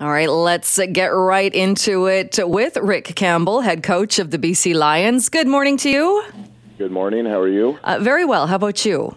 All 0.00 0.10
right, 0.10 0.30
let's 0.30 0.80
get 0.92 1.08
right 1.08 1.54
into 1.54 2.06
it 2.06 2.38
with 2.42 2.78
Rick 2.78 3.14
Campbell, 3.16 3.60
head 3.60 3.82
coach 3.82 4.18
of 4.18 4.30
the 4.30 4.38
BC 4.38 4.74
Lions. 4.74 5.28
Good 5.28 5.46
morning 5.46 5.76
to 5.76 5.90
you. 5.90 6.24
Good 6.78 6.90
morning. 6.90 7.26
How 7.26 7.38
are 7.38 7.48
you? 7.48 7.78
Uh, 7.84 7.98
very 8.00 8.24
well. 8.24 8.46
How 8.46 8.56
about 8.56 8.86
you? 8.86 9.14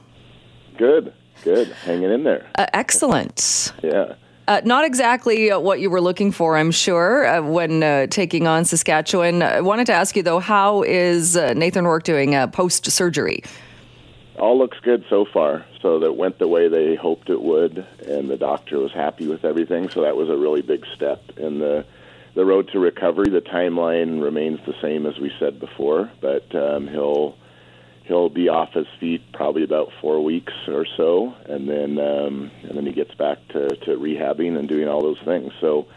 Good, 0.77 1.13
good. 1.45 1.69
Hanging 1.69 2.11
in 2.11 2.25
there. 2.25 2.45
Uh, 2.55 2.65
excellent. 2.73 3.71
Yeah. 3.81 4.15
Uh, 4.49 4.59
not 4.65 4.83
exactly 4.83 5.49
uh, 5.49 5.57
what 5.57 5.79
you 5.79 5.89
were 5.89 6.01
looking 6.01 6.33
for, 6.33 6.57
I'm 6.57 6.71
sure, 6.71 7.25
uh, 7.27 7.41
when 7.41 7.81
uh, 7.81 8.07
taking 8.07 8.45
on 8.45 8.65
Saskatchewan. 8.65 9.41
I 9.41 9.61
wanted 9.61 9.85
to 9.85 9.93
ask 9.93 10.17
you, 10.17 10.23
though, 10.23 10.39
how 10.39 10.83
is 10.83 11.37
uh, 11.37 11.53
Nathan 11.53 11.85
Rourke 11.85 12.03
doing 12.03 12.35
uh, 12.35 12.47
post 12.47 12.91
surgery? 12.91 13.41
All 14.43 14.57
looks 14.57 14.77
good 14.81 15.05
so 15.09 15.23
far. 15.23 15.65
So 15.81 15.99
that 15.99 16.17
went 16.17 16.37
the 16.37 16.49
way 16.49 16.67
they 16.67 16.95
hoped 16.95 17.29
it 17.29 17.41
would, 17.41 17.77
and 18.05 18.29
the 18.29 18.35
doctor 18.35 18.77
was 18.77 18.91
happy 18.91 19.25
with 19.25 19.45
everything. 19.45 19.87
So 19.87 20.01
that 20.01 20.17
was 20.17 20.27
a 20.29 20.35
really 20.35 20.61
big 20.61 20.85
step 20.93 21.21
in 21.37 21.59
the 21.59 21.85
the 22.35 22.43
road 22.43 22.67
to 22.73 22.79
recovery. 22.79 23.29
The 23.29 23.39
timeline 23.39 24.21
remains 24.21 24.59
the 24.65 24.75
same 24.81 25.05
as 25.05 25.17
we 25.17 25.31
said 25.39 25.61
before, 25.61 26.11
but 26.19 26.53
um, 26.53 26.89
he'll 26.89 27.37
he'll 28.03 28.27
be 28.27 28.49
off 28.49 28.73
his 28.73 28.87
feet 28.99 29.21
probably 29.31 29.63
about 29.63 29.93
four 30.01 30.21
weeks 30.21 30.51
or 30.67 30.85
so, 30.97 31.33
and 31.45 31.69
then 31.69 31.97
um, 31.97 32.51
and 32.63 32.75
then 32.75 32.85
he 32.85 32.91
gets 32.91 33.15
back 33.15 33.37
to, 33.53 33.69
to 33.69 33.91
rehabbing 33.91 34.59
and 34.59 34.67
doing 34.67 34.89
all 34.89 35.01
those 35.01 35.21
things. 35.23 35.53
So, 35.61 35.87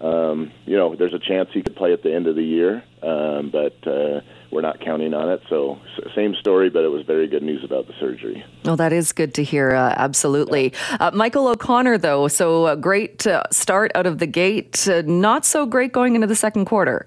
um, 0.00 0.52
you 0.66 0.76
know, 0.76 0.94
there's 0.96 1.14
a 1.14 1.18
chance 1.18 1.48
he 1.52 1.62
could 1.62 1.76
play 1.76 1.92
at 1.92 2.02
the 2.02 2.14
end 2.14 2.26
of 2.26 2.36
the 2.36 2.42
year, 2.42 2.82
um, 3.02 3.50
but 3.50 3.76
uh, 3.86 4.20
we're 4.50 4.60
not 4.60 4.80
counting 4.80 5.14
on 5.14 5.30
it. 5.30 5.40
So, 5.48 5.78
same 6.14 6.34
story, 6.34 6.68
but 6.68 6.84
it 6.84 6.88
was 6.88 7.06
very 7.06 7.26
good 7.26 7.42
news 7.42 7.64
about 7.64 7.86
the 7.86 7.94
surgery. 8.00 8.44
Well, 8.64 8.76
that 8.76 8.92
is 8.92 9.12
good 9.12 9.34
to 9.34 9.44
hear. 9.44 9.72
Uh, 9.74 9.94
absolutely, 9.96 10.72
uh, 11.00 11.10
Michael 11.14 11.48
O'Connor, 11.48 11.98
though, 11.98 12.28
so 12.28 12.66
a 12.66 12.76
great 12.76 13.26
uh, 13.26 13.44
start 13.50 13.92
out 13.94 14.06
of 14.06 14.18
the 14.18 14.26
gate, 14.26 14.86
uh, 14.88 15.02
not 15.06 15.44
so 15.44 15.64
great 15.64 15.92
going 15.92 16.14
into 16.14 16.26
the 16.26 16.36
second 16.36 16.64
quarter. 16.66 17.06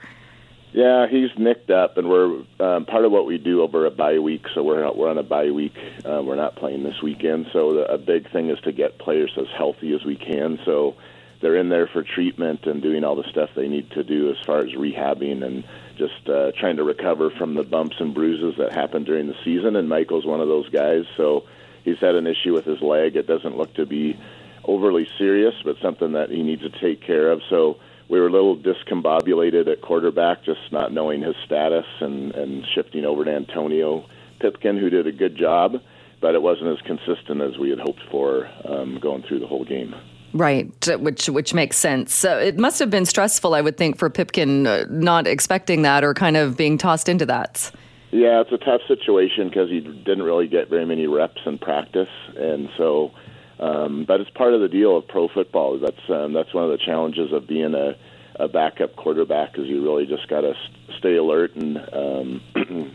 Yeah, 0.73 1.07
he's 1.09 1.29
nicked 1.37 1.71
up, 1.71 1.97
and 1.97 2.09
we're 2.09 2.43
um, 2.59 2.85
part 2.85 3.05
of 3.05 3.11
what 3.11 3.25
we 3.25 3.37
do 3.37 3.61
over 3.61 3.85
a 3.85 3.91
bye 3.91 4.19
week. 4.19 4.45
So 4.53 4.63
we're 4.63 4.83
not, 4.83 4.97
we're 4.97 5.09
on 5.09 5.17
a 5.17 5.23
bye 5.23 5.49
week. 5.49 5.73
Uh, 6.05 6.21
we're 6.23 6.35
not 6.35 6.55
playing 6.55 6.83
this 6.83 7.01
weekend. 7.01 7.47
So 7.51 7.73
the, 7.73 7.91
a 7.91 7.97
big 7.97 8.31
thing 8.31 8.49
is 8.49 8.59
to 8.59 8.71
get 8.71 8.99
players 8.99 9.31
as 9.37 9.47
healthy 9.57 9.95
as 9.95 10.05
we 10.05 10.17
can. 10.17 10.59
So 10.65 10.95
they're 11.41 11.55
in 11.55 11.69
there 11.69 11.87
for 11.87 12.03
treatment 12.03 12.65
and 12.65 12.81
doing 12.81 13.03
all 13.03 13.15
the 13.15 13.29
stuff 13.29 13.49
they 13.55 13.67
need 13.67 13.91
to 13.91 14.03
do 14.03 14.29
as 14.31 14.37
far 14.45 14.61
as 14.61 14.71
rehabbing 14.71 15.43
and 15.43 15.63
just 15.97 16.27
uh, 16.29 16.51
trying 16.59 16.77
to 16.77 16.83
recover 16.83 17.29
from 17.31 17.53
the 17.53 17.63
bumps 17.63 17.95
and 17.99 18.13
bruises 18.13 18.55
that 18.57 18.73
happened 18.73 19.05
during 19.05 19.27
the 19.27 19.35
season. 19.43 19.75
And 19.75 19.87
Michael's 19.87 20.25
one 20.25 20.41
of 20.41 20.47
those 20.47 20.69
guys. 20.69 21.05
So 21.15 21.43
he's 21.83 21.99
had 21.99 22.15
an 22.15 22.27
issue 22.27 22.53
with 22.53 22.65
his 22.65 22.81
leg. 22.81 23.15
It 23.15 23.27
doesn't 23.27 23.57
look 23.57 23.73
to 23.75 23.85
be 23.85 24.19
overly 24.63 25.07
serious, 25.17 25.53
but 25.63 25.77
something 25.81 26.13
that 26.13 26.29
he 26.29 26.43
needs 26.43 26.61
to 26.63 26.69
take 26.69 27.01
care 27.01 27.31
of. 27.31 27.41
So 27.49 27.77
we 28.09 28.19
were 28.19 28.27
a 28.27 28.31
little 28.31 28.57
discombobulated 28.57 29.71
at 29.71 29.81
quarterback, 29.81 30.43
just 30.43 30.71
not 30.71 30.91
knowing 30.91 31.21
his 31.21 31.35
status 31.45 31.85
and, 31.99 32.33
and 32.33 32.65
shifting 32.73 33.05
over 33.05 33.25
to 33.25 33.31
Antonio 33.31 34.05
Pipkin, 34.39 34.77
who 34.77 34.89
did 34.89 35.07
a 35.07 35.11
good 35.11 35.37
job, 35.37 35.81
but 36.21 36.35
it 36.35 36.41
wasn't 36.41 36.69
as 36.69 36.85
consistent 36.85 37.41
as 37.41 37.57
we 37.57 37.69
had 37.69 37.79
hoped 37.79 38.01
for 38.11 38.49
um, 38.65 38.99
going 38.99 39.23
through 39.23 39.39
the 39.39 39.47
whole 39.47 39.65
game. 39.65 39.95
Right, 40.33 40.87
which 40.99 41.29
which 41.29 41.53
makes 41.53 41.77
sense. 41.77 42.25
Uh, 42.25 42.39
it 42.43 42.57
must 42.57 42.79
have 42.79 42.89
been 42.89 43.05
stressful, 43.05 43.53
I 43.53 43.61
would 43.61 43.77
think, 43.77 43.97
for 43.97 44.09
Pipkin 44.09 44.67
uh, 44.67 44.85
not 44.89 45.25
expecting 45.25 45.81
that 45.83 46.03
or 46.03 46.13
kind 46.13 46.37
of 46.37 46.57
being 46.57 46.77
tossed 46.77 47.07
into 47.09 47.25
that. 47.25 47.71
Yeah, 48.11 48.41
it's 48.41 48.51
a 48.51 48.57
tough 48.57 48.81
situation 48.87 49.49
because 49.49 49.69
he 49.69 49.79
didn't 49.79 50.23
really 50.23 50.47
get 50.47 50.69
very 50.69 50.85
many 50.85 51.07
reps 51.07 51.41
in 51.45 51.57
practice, 51.57 52.09
and 52.35 52.69
so 52.77 53.11
um, 53.59 54.05
but 54.07 54.21
it's 54.21 54.29
part 54.31 54.53
of 54.53 54.61
the 54.61 54.67
deal 54.67 54.97
of 54.97 55.07
pro 55.07 55.27
football. 55.27 55.79
That's 55.79 56.09
um, 56.09 56.33
that's 56.33 56.53
one 56.53 56.63
of 56.63 56.69
the 56.69 56.77
challenges 56.77 57.33
of 57.33 57.47
being 57.47 57.73
a, 57.73 57.95
a 58.35 58.47
backup 58.47 58.95
quarterback. 58.95 59.57
Is 59.57 59.65
you 59.65 59.83
really 59.83 60.05
just 60.05 60.27
got 60.27 60.41
to 60.41 60.53
stay 60.97 61.15
alert 61.15 61.55
and 61.55 61.77
um, 61.93 62.41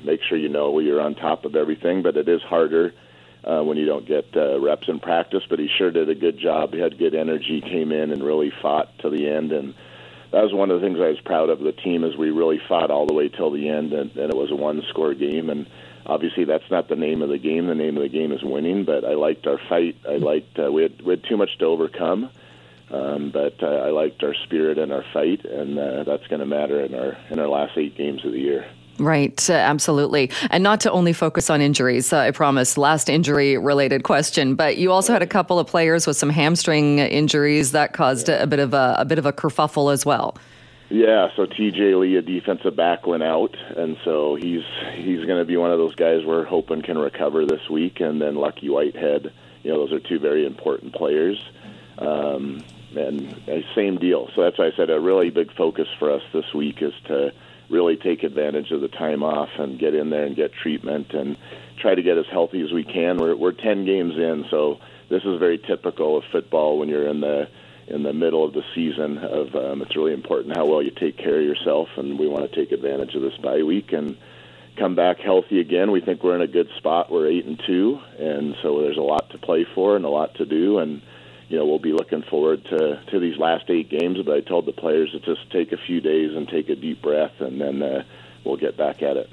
make 0.05 0.21
sure 0.29 0.39
you 0.39 0.49
know 0.49 0.79
you're 0.79 1.01
on 1.01 1.15
top 1.15 1.45
of 1.45 1.57
everything. 1.57 2.03
But 2.03 2.17
it 2.17 2.29
is 2.29 2.43
harder 2.43 2.95
uh, 3.45 3.63
when 3.63 3.77
you 3.77 3.87
don't 3.87 4.07
get 4.07 4.27
uh, 4.37 4.61
reps 4.61 4.89
in 4.89 5.01
practice. 5.01 5.43
But 5.49 5.59
he 5.59 5.69
sure 5.79 5.91
did 5.91 6.09
a 6.09 6.15
good 6.15 6.39
job. 6.39 6.73
He 6.73 6.81
had 6.81 6.99
good 6.99 7.15
energy, 7.15 7.61
came 7.61 7.93
in 7.93 8.11
and 8.11 8.23
really 8.23 8.53
fought 8.63 8.99
to 9.01 9.11
the 9.11 9.29
end. 9.29 9.53
And 9.53 9.75
that 10.31 10.43
was 10.43 10.53
one 10.53 10.71
of 10.71 10.81
the 10.81 10.87
things 10.87 10.99
I 10.99 11.09
was 11.09 11.21
proud 11.21 11.51
of 11.51 11.61
the 11.61 11.73
team 11.73 12.05
is 12.05 12.17
we 12.17 12.31
really 12.31 12.61
fought 12.69 12.91
all 12.91 13.07
the 13.07 13.15
way 13.15 13.29
till 13.29 13.51
the 13.51 13.69
end, 13.69 13.93
and, 13.93 14.17
and 14.17 14.33
it 14.33 14.37
was 14.37 14.51
a 14.51 14.57
one-score 14.57 15.15
game. 15.15 15.51
And 15.51 15.67
obviously 16.07 16.45
that's 16.45 16.71
not 16.71 16.89
the 16.89 16.97
name 16.97 17.23
of 17.23 17.29
the 17.29 17.39
game. 17.39 17.67
The 17.67 17.75
name 17.75 17.97
of 17.97 18.03
the 18.03 18.09
game 18.09 18.33
is 18.33 18.43
winning. 18.43 18.85
But 18.85 19.05
I 19.05 19.15
liked 19.15 19.47
our 19.47 19.59
fight. 19.69 19.97
I 20.09 20.17
liked 20.17 20.59
uh, 20.59 20.71
we 20.71 20.83
had 20.83 21.03
we 21.03 21.13
had 21.15 21.25
too 21.25 21.37
much 21.37 21.59
to 21.59 21.67
overcome. 21.67 22.31
Um, 22.91 23.31
but 23.31 23.63
uh, 23.63 23.67
I 23.67 23.89
liked 23.89 24.23
our 24.23 24.35
spirit 24.35 24.77
and 24.79 24.93
our 24.93 25.05
fight, 25.15 25.47
and 25.47 25.79
uh, 25.79 26.05
that's 26.05 26.27
going 26.27 26.41
to 26.41 26.47
matter 26.47 26.85
in 26.85 26.95
our 26.95 27.17
in 27.31 27.39
our 27.39 27.49
last 27.49 27.73
eight 27.79 27.97
games 27.97 28.23
of 28.25 28.33
the 28.33 28.39
year. 28.39 28.67
Right, 29.03 29.51
uh, 29.51 29.55
absolutely. 29.55 30.31
And 30.51 30.63
not 30.63 30.81
to 30.83 30.93
only 30.93 31.13
focus 31.13 31.51
on 31.51 31.61
injuries, 31.61 32.13
uh, 32.13 32.19
I 32.19 32.31
promise, 32.31 32.79
last 32.79 33.09
injury 33.09 33.59
related 33.59 34.05
question, 34.05 34.55
but 34.55 34.77
you 34.77 34.93
also 34.93 35.13
had 35.13 35.23
a 35.23 35.27
couple 35.27 35.59
of 35.59 35.67
players 35.67 36.07
with 36.07 36.17
some 36.17 36.31
hamstring 36.31 37.01
injuries 37.01 37.73
that 37.73 37.95
caused 37.95 38.29
a, 38.29 38.45
a 38.45 38.47
bit 38.47 38.61
of 38.61 38.75
a, 38.75 38.95
a 38.99 39.05
bit 39.05 39.19
of 39.19 39.27
a 39.27 39.33
kerfuffle 39.33 39.93
as 39.93 40.07
well. 40.07 40.37
Yeah, 40.89 41.31
so 41.35 41.47
TJ 41.47 41.99
Lee, 41.99 42.15
a 42.15 42.23
defensive 42.23 42.77
back, 42.77 43.05
went 43.05 43.25
out, 43.25 43.57
and 43.77 43.97
so 44.05 44.37
he's 44.37 44.63
he's 44.95 45.25
going 45.25 45.39
to 45.39 45.45
be 45.45 45.57
one 45.57 45.73
of 45.73 45.79
those 45.79 45.97
guys 45.97 46.25
we're 46.25 46.45
hoping 46.45 46.83
can 46.83 46.97
recover 46.97 47.45
this 47.45 47.69
week. 47.69 47.99
And 47.99 48.23
then 48.23 48.37
Lucky 48.37 48.69
Whitehead, 48.69 49.33
you 49.65 49.73
know, 49.73 49.79
those 49.79 49.93
are 49.93 50.01
two 50.01 50.21
very 50.21 50.47
important 50.47 50.95
players. 50.95 51.43
Um, 51.99 52.63
and 52.95 53.33
uh, 53.49 53.75
same 53.75 53.99
deal. 53.99 54.29
So 54.35 54.43
that's 54.43 54.59
why 54.59 54.67
I 54.67 54.73
said 54.77 54.91
a 54.91 55.01
really 55.01 55.31
big 55.31 55.53
focus 55.57 55.89
for 55.99 56.13
us 56.13 56.23
this 56.33 56.55
week 56.55 56.83
is 56.83 56.93
to 57.07 57.33
really 57.73 57.97
take 57.97 58.23
advantage 58.23 58.71
of 58.71 58.83
the 58.83 58.89
time 58.89 59.23
off 59.23 59.49
and 59.59 59.79
get 59.79 59.95
in 59.95 60.11
there 60.11 60.27
and 60.27 60.37
get 60.37 60.53
treatment 60.53 61.13
and 61.15 61.37
try 61.81 61.95
to 61.95 62.03
get 62.03 62.19
as 62.19 62.27
healthy 62.31 62.63
as 62.63 62.71
we 62.71 62.85
can. 62.85 63.17
We're 63.17 63.35
we're 63.35 63.53
ten 63.53 63.85
games 63.85 64.15
in, 64.15 64.45
so 64.51 64.79
this 65.09 65.25
is 65.25 65.39
very 65.39 65.59
typical 65.59 66.19
of 66.19 66.25
football 66.31 66.79
when 66.79 66.89
you're 66.89 67.09
in 67.09 67.21
the 67.21 67.49
in 67.89 68.03
the 68.03 68.13
middle 68.13 68.45
of 68.45 68.53
the 68.53 68.63
season. 68.75 69.19
Of 69.19 69.57
um, 69.57 69.83
it's 69.83 69.97
really 69.97 70.13
important 70.13 70.57
how 70.57 70.67
well 70.67 70.83
you 70.83 70.91
take 70.91 71.17
care 71.17 71.39
of 71.39 71.45
yourself, 71.45 71.89
and 71.97 72.19
we 72.19 72.29
want 72.29 72.49
to 72.49 72.55
take 72.55 72.73
advantage 72.73 73.15
of 73.15 73.23
this 73.23 73.37
bye 73.43 73.63
week 73.63 73.93
and 73.93 74.17
come 74.77 74.95
back 74.95 75.19
healthy 75.19 75.61
again. 75.61 75.91
We 75.91 76.01
think 76.01 76.23
we're 76.23 76.37
in 76.37 76.43
a 76.43 76.47
good 76.47 76.69
spot. 76.77 77.11
We're 77.11 77.29
eight 77.29 77.47
and 77.47 77.61
two, 77.67 77.99
and 78.19 78.55
so 78.63 78.83
there's 78.83 78.99
a 78.99 79.03
lot 79.03 79.31
to 79.31 79.39
play 79.39 79.67
for 79.75 79.97
and 79.97 80.05
a 80.05 80.11
lot 80.11 80.35
to 80.37 80.47
do, 80.47 80.79
and 80.79 81.03
you 81.53 81.59
know 81.59 81.67
we'll 81.67 81.79
be 81.79 81.93
looking 81.93 82.23
forward 82.23 82.65
to 82.65 82.99
to 83.11 83.21
these 83.21 83.37
last 83.37 83.69
eight 83.69 83.91
games. 83.91 84.19
But 84.25 84.35
I 84.37 84.41
told 84.41 84.65
the 84.65 84.73
players 84.73 85.11
to 85.13 85.21
just 85.21 85.51
take 85.51 85.73
a 85.73 85.77
few 85.77 86.01
days 86.01 86.35
and 86.35 86.49
take 86.49 86.71
a 86.71 86.75
deep 86.75 87.03
breath, 87.03 87.41
and 87.41 87.61
then 87.61 87.83
uh, 87.83 88.05
we'll 88.43 88.57
get 88.57 88.79
back 88.79 89.03
at 89.03 89.19
it. 89.19 89.29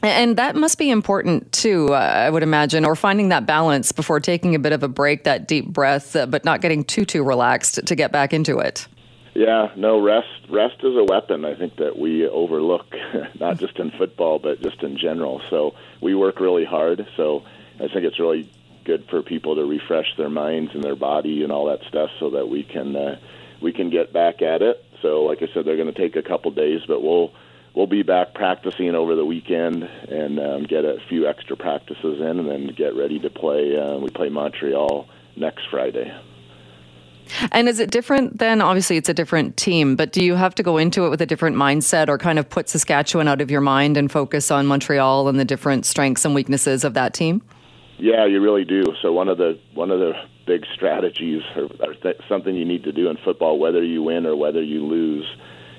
And 0.00 0.36
that 0.36 0.54
must 0.54 0.78
be 0.78 0.90
important 0.90 1.50
too, 1.50 1.92
uh, 1.94 1.96
I 1.96 2.30
would 2.30 2.42
imagine, 2.42 2.84
or 2.84 2.94
finding 2.94 3.30
that 3.30 3.46
balance 3.46 3.90
before 3.90 4.20
taking 4.20 4.54
a 4.54 4.58
bit 4.58 4.72
of 4.72 4.82
a 4.82 4.88
break, 4.88 5.24
that 5.24 5.48
deep 5.48 5.66
breath, 5.66 6.14
uh, 6.14 6.26
but 6.26 6.44
not 6.44 6.60
getting 6.60 6.84
too 6.84 7.04
too 7.04 7.24
relaxed 7.24 7.84
to 7.84 7.94
get 7.96 8.12
back 8.12 8.32
into 8.32 8.58
it. 8.58 8.86
Yeah, 9.34 9.72
no 9.74 10.00
rest. 10.00 10.28
Rest 10.48 10.76
is 10.84 10.96
a 10.96 11.02
weapon. 11.02 11.44
I 11.44 11.56
think 11.56 11.74
that 11.76 11.98
we 11.98 12.28
overlook, 12.28 12.86
not 13.40 13.58
just 13.58 13.80
in 13.80 13.90
football, 13.90 14.38
but 14.38 14.62
just 14.62 14.80
in 14.84 14.96
general. 14.96 15.42
So 15.50 15.74
we 16.00 16.14
work 16.14 16.38
really 16.38 16.64
hard. 16.64 17.04
So 17.16 17.42
I 17.80 17.88
think 17.88 18.04
it's 18.04 18.20
really 18.20 18.48
good 18.84 19.06
for 19.10 19.22
people 19.22 19.56
to 19.56 19.64
refresh 19.64 20.06
their 20.16 20.30
minds 20.30 20.72
and 20.74 20.82
their 20.82 20.96
body 20.96 21.42
and 21.42 21.52
all 21.52 21.66
that 21.66 21.80
stuff, 21.88 22.10
so 22.20 22.30
that 22.30 22.48
we 22.48 22.62
can 22.62 22.94
uh, 22.94 23.18
we 23.60 23.72
can 23.72 23.90
get 23.90 24.12
back 24.12 24.42
at 24.42 24.62
it. 24.62 24.84
So, 25.02 25.24
like 25.24 25.38
I 25.42 25.48
said, 25.52 25.64
they're 25.64 25.76
going 25.76 25.92
to 25.92 26.00
take 26.00 26.16
a 26.16 26.22
couple 26.22 26.50
days, 26.50 26.80
but 26.86 27.02
we'll 27.02 27.32
we'll 27.74 27.86
be 27.86 28.02
back 28.02 28.34
practicing 28.34 28.94
over 28.94 29.14
the 29.14 29.24
weekend 29.24 29.82
and 29.82 30.38
um, 30.38 30.62
get 30.64 30.84
a 30.84 30.98
few 31.08 31.26
extra 31.26 31.56
practices 31.56 32.20
in, 32.20 32.38
and 32.38 32.48
then 32.48 32.66
get 32.76 32.94
ready 32.94 33.18
to 33.20 33.30
play. 33.30 33.76
Uh, 33.76 33.98
we 33.98 34.10
play 34.10 34.28
Montreal 34.28 35.06
next 35.36 35.64
Friday. 35.70 36.12
And 37.52 37.68
is 37.68 37.80
it 37.80 37.90
different 37.90 38.38
then? 38.38 38.60
Obviously, 38.60 38.96
it's 38.96 39.08
a 39.08 39.14
different 39.14 39.56
team, 39.56 39.96
but 39.96 40.12
do 40.12 40.22
you 40.22 40.34
have 40.34 40.54
to 40.56 40.62
go 40.62 40.76
into 40.76 41.06
it 41.06 41.08
with 41.08 41.22
a 41.22 41.26
different 41.26 41.56
mindset 41.56 42.08
or 42.08 42.18
kind 42.18 42.38
of 42.38 42.48
put 42.48 42.68
Saskatchewan 42.68 43.28
out 43.28 43.40
of 43.40 43.50
your 43.50 43.62
mind 43.62 43.96
and 43.96 44.12
focus 44.12 44.50
on 44.50 44.66
Montreal 44.66 45.28
and 45.28 45.40
the 45.40 45.44
different 45.44 45.86
strengths 45.86 46.24
and 46.24 46.34
weaknesses 46.34 46.84
of 46.84 46.94
that 46.94 47.14
team? 47.14 47.42
Yeah, 47.98 48.26
you 48.26 48.40
really 48.40 48.64
do. 48.64 48.94
So 49.02 49.12
one 49.12 49.28
of 49.28 49.38
the 49.38 49.58
one 49.72 49.90
of 49.90 50.00
the 50.00 50.14
big 50.46 50.66
strategies, 50.74 51.42
or, 51.56 51.68
or 51.80 51.94
th- 51.94 52.20
something 52.28 52.54
you 52.54 52.64
need 52.64 52.84
to 52.84 52.92
do 52.92 53.08
in 53.08 53.16
football, 53.16 53.58
whether 53.58 53.82
you 53.82 54.02
win 54.02 54.26
or 54.26 54.36
whether 54.36 54.62
you 54.62 54.84
lose, 54.84 55.26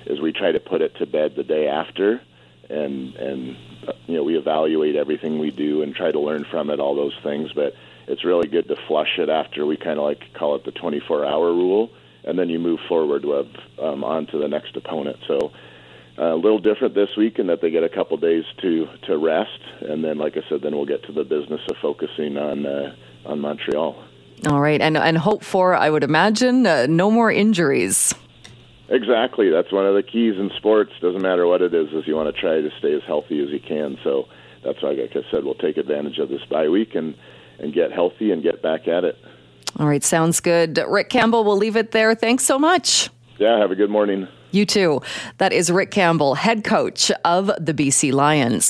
is 0.06 0.20
we 0.20 0.32
try 0.32 0.52
to 0.52 0.60
put 0.60 0.82
it 0.82 0.96
to 0.98 1.06
bed 1.06 1.36
the 1.36 1.44
day 1.44 1.68
after, 1.68 2.22
and 2.70 3.16
and 3.16 3.58
uh, 3.88 3.94
you 4.08 4.16
know 4.16 4.24
we 4.24 4.38
evaluate 4.38 4.96
everything 4.96 5.40
we 5.40 5.52
do 5.52 5.82
and 5.82 5.94
try 5.94 6.12
to 6.12 6.20
learn 6.20 6.46
from 6.46 6.70
it, 6.70 6.80
all 6.80 6.96
those 6.96 7.18
things. 7.22 7.52
But 7.52 7.74
it's 8.08 8.24
really 8.24 8.48
good 8.48 8.68
to 8.70 8.76
flush 8.88 9.18
it 9.18 9.30
after 9.30 9.66
we 9.66 9.78
kind 9.78 10.00
of 10.00 10.06
like 10.06 10.34
call 10.34 10.56
it 10.56 10.64
the 10.64 10.72
24-hour 10.72 11.54
rule, 11.54 11.90
and 12.24 12.40
then 12.40 12.50
you 12.50 12.60
move 12.60 12.80
forward 12.88 13.26
with 13.26 13.48
um, 13.82 14.04
on 14.04 14.28
to 14.28 14.38
the 14.38 14.48
next 14.48 14.76
opponent. 14.78 15.18
So 15.28 15.52
uh, 16.18 16.34
a 16.34 16.36
little 16.36 16.60
different 16.60 16.96
this 16.96 17.10
week 17.18 17.40
in 17.40 17.48
that 17.48 17.62
they 17.62 17.70
get 17.70 17.84
a 17.84 17.90
couple 17.90 18.18
days 18.18 18.46
to 18.62 18.88
to 19.08 19.18
rest, 19.18 19.60
and 19.82 20.04
then, 20.04 20.18
like 20.18 20.38
I 20.38 20.48
said, 20.50 20.62
then 20.62 20.76
we'll 20.76 20.86
get 20.86 21.04
to 21.06 21.12
the 21.12 21.24
business 21.24 21.62
of 21.70 21.76
focusing 21.82 22.38
on 22.38 22.66
uh, 22.66 22.96
on 23.26 23.40
Montreal. 23.40 24.02
All 24.48 24.62
right, 24.62 24.82
and 24.82 24.98
and 24.98 25.18
hope 25.18 25.44
for 25.44 25.76
I 25.76 25.90
would 25.90 26.04
imagine 26.04 26.66
uh, 26.66 26.86
no 26.88 27.12
more 27.12 27.32
injuries. 27.32 28.14
Exactly. 28.88 29.50
That's 29.50 29.72
one 29.72 29.86
of 29.86 29.96
the 29.96 30.04
keys 30.04 30.36
in 30.38 30.52
sports. 30.58 30.92
Doesn't 31.02 31.22
matter 31.22 31.48
what 31.48 31.62
it 31.62 31.74
is, 31.74 31.92
is 31.92 32.06
you 32.06 32.16
want 32.16 32.34
to 32.34 32.40
try 32.40 32.62
to 32.62 32.70
stay 32.78 32.94
as 32.94 33.02
healthy 33.08 33.42
as 33.44 33.50
you 33.50 33.60
can. 33.60 33.98
So 34.04 34.28
that's 34.64 34.82
why, 34.84 34.92
like 34.92 35.12
I 35.16 35.32
said, 35.32 35.44
we'll 35.44 35.56
take 35.56 35.78
advantage 35.78 36.20
of 36.20 36.30
this 36.30 36.44
bye 36.46 36.70
week 36.70 36.96
and 36.96 37.16
and 37.60 37.74
get 37.74 37.92
healthy 37.92 38.32
and 38.32 38.44
get 38.44 38.62
back 38.62 38.88
at 38.88 39.04
it. 39.04 39.18
All 39.80 39.88
right, 39.88 40.04
sounds 40.04 40.40
good. 40.40 40.78
Rick 40.88 41.10
Campbell, 41.10 41.44
we'll 41.44 41.58
leave 41.58 41.76
it 41.76 41.92
there. 41.92 42.16
Thanks 42.16 42.44
so 42.44 42.60
much. 42.60 43.10
Yeah, 43.38 43.60
have 43.60 43.72
a 43.72 43.76
good 43.76 43.90
morning. 43.90 44.28
You 44.51 44.65
too. 44.65 45.01
That 45.38 45.51
is 45.51 45.71
Rick 45.71 45.92
Campbell, 45.92 46.36
head 46.36 46.63
coach 46.63 47.12
of 47.24 47.47
the 47.59 47.74
BC 47.74 48.13
Lions. 48.13 48.63